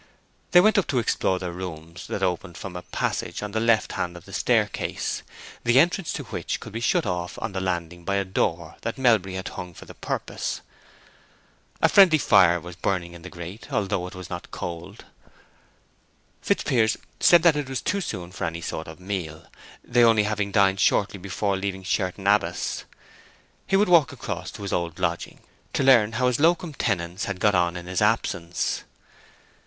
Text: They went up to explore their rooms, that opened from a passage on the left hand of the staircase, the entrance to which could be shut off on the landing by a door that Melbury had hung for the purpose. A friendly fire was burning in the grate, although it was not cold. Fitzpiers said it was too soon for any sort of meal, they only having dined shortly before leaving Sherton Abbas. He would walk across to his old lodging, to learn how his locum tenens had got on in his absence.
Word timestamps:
They 0.49 0.61
went 0.61 0.79
up 0.79 0.87
to 0.87 0.97
explore 0.97 1.37
their 1.37 1.51
rooms, 1.51 2.07
that 2.07 2.23
opened 2.23 2.57
from 2.57 2.75
a 2.75 2.81
passage 2.81 3.43
on 3.43 3.51
the 3.51 3.59
left 3.59 3.91
hand 3.91 4.17
of 4.17 4.25
the 4.25 4.33
staircase, 4.33 5.21
the 5.63 5.79
entrance 5.79 6.11
to 6.13 6.23
which 6.23 6.59
could 6.59 6.73
be 6.73 6.79
shut 6.79 7.05
off 7.05 7.37
on 7.39 7.51
the 7.51 7.61
landing 7.61 8.03
by 8.03 8.15
a 8.15 8.25
door 8.25 8.77
that 8.81 8.97
Melbury 8.97 9.35
had 9.35 9.49
hung 9.49 9.75
for 9.75 9.85
the 9.85 9.93
purpose. 9.93 10.61
A 11.83 11.87
friendly 11.87 12.17
fire 12.17 12.59
was 12.59 12.75
burning 12.75 13.13
in 13.13 13.21
the 13.21 13.29
grate, 13.29 13.71
although 13.71 14.07
it 14.07 14.15
was 14.15 14.27
not 14.27 14.49
cold. 14.49 15.05
Fitzpiers 16.41 16.97
said 17.19 17.45
it 17.45 17.69
was 17.69 17.79
too 17.83 18.01
soon 18.01 18.31
for 18.31 18.45
any 18.45 18.59
sort 18.61 18.87
of 18.87 18.99
meal, 18.99 19.45
they 19.83 20.03
only 20.03 20.23
having 20.23 20.51
dined 20.51 20.79
shortly 20.79 21.19
before 21.19 21.55
leaving 21.57 21.83
Sherton 21.83 22.25
Abbas. 22.25 22.85
He 23.67 23.75
would 23.75 23.87
walk 23.87 24.11
across 24.11 24.49
to 24.53 24.63
his 24.63 24.73
old 24.73 24.97
lodging, 24.97 25.41
to 25.73 25.83
learn 25.83 26.13
how 26.13 26.25
his 26.25 26.39
locum 26.39 26.73
tenens 26.73 27.25
had 27.25 27.39
got 27.39 27.53
on 27.53 27.77
in 27.77 27.85
his 27.85 28.01
absence. 28.01 28.83